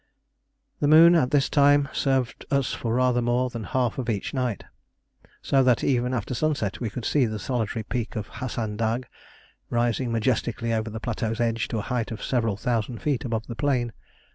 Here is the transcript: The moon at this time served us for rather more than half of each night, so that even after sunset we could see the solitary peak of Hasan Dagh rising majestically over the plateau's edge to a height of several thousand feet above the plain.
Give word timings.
The 0.79 0.87
moon 0.87 1.13
at 1.13 1.29
this 1.29 1.47
time 1.47 1.87
served 1.93 2.43
us 2.49 2.73
for 2.73 2.95
rather 2.95 3.21
more 3.21 3.51
than 3.51 3.65
half 3.65 3.99
of 3.99 4.09
each 4.09 4.33
night, 4.33 4.63
so 5.43 5.61
that 5.61 5.83
even 5.83 6.11
after 6.11 6.33
sunset 6.33 6.79
we 6.79 6.89
could 6.89 7.05
see 7.05 7.27
the 7.27 7.37
solitary 7.37 7.83
peak 7.83 8.15
of 8.15 8.27
Hasan 8.27 8.77
Dagh 8.77 9.05
rising 9.69 10.11
majestically 10.11 10.73
over 10.73 10.89
the 10.89 10.99
plateau's 10.99 11.39
edge 11.39 11.67
to 11.67 11.77
a 11.77 11.81
height 11.83 12.09
of 12.09 12.23
several 12.23 12.57
thousand 12.57 12.97
feet 13.03 13.23
above 13.25 13.45
the 13.45 13.53
plain. 13.55 13.93